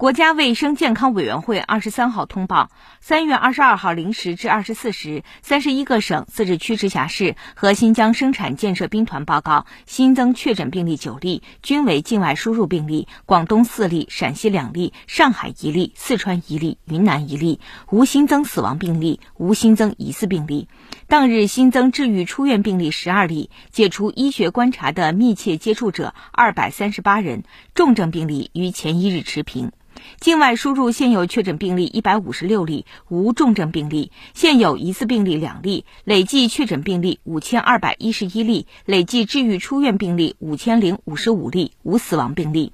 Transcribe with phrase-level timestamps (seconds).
[0.00, 2.70] 国家卫生健康委员会二十三号通报，
[3.02, 13.08] 三月二十二号零时至二十四时，三十一个省、自治区、直辖市和新疆生产建设兵团报告新增确诊病例九例，均为境外输入病例。
[13.26, 17.60] 广东四例，陕西两例，上海一例，四川一例，云南一例，
[17.90, 20.68] 无新增死亡病例，无新增疑似病例。
[21.08, 27.42] 当日新增治愈出院病例十二例，解除医学观察的密切接触者二百三十八人，
[27.74, 29.72] 重症病例与前一日持平。
[30.20, 42.72] 境外输入现有确诊病例一百五十六例，无重症病例；现有疑似病例两例，累计确诊病例五千二百一十一例，累计治愈出院病例五千零五十五例，无死亡病例。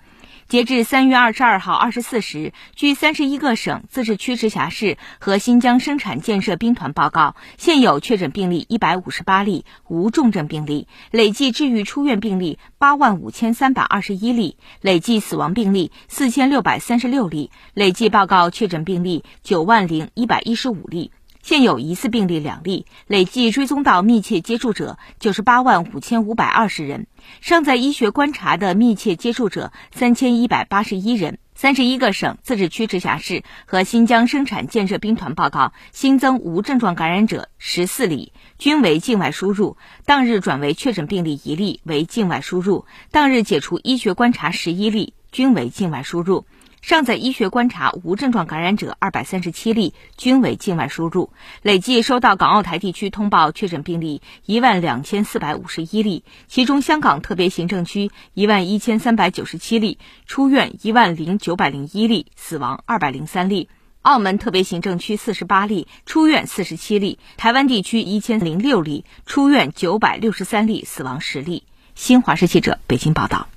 [0.48, 21.10] 截至三月二十二号二十四时，据三十一个省、自治区、直辖市和新疆生产建设兵团报告，现有确诊病例一百五十八例，无重症病例；累计治愈出院病例八万五千三百二十一例，累计死亡病例四千六百三十六例，累计报告确诊病例九万零一百一十五例。
[21.46, 27.06] 现有疑似病例两例，累计追踪到密切接触者九十八万五千五百二十人，
[27.40, 31.38] 尚在医学观察的密切接触者三千一百八十一人。
[31.54, 39.76] 三十一个省、自治区、直辖市和新疆生产建设兵团报告新增无症状感染者十四例，均为境外输入。
[40.04, 42.86] 当日转为确诊病例一例，为境外输入。
[43.12, 46.44] 当日解除医学观察十一例，均为境外输入。
[46.82, 51.30] 尚在医学观察无症状感染者二百三十七例，均为境外输入。
[51.62, 63.68] 累计收到港澳台地区通报确诊病例一万两千四百五十一例，其中香港特别行政区一万一千三百九十七例，出院一万零九百零一例，死亡二百零三例。
[64.02, 67.18] 澳门特别行政区四十八例，出院四十七例。
[67.36, 71.64] 台湾地区一千零六例，出院九百六十三例，死亡十例。
[71.96, 73.48] 新华社记者北京报道。